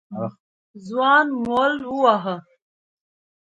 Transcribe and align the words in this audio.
ځوان 0.85 1.27
مول 1.43 1.73
وواهه. 1.91 2.35